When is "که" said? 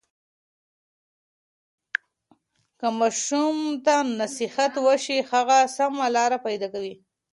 2.79-2.87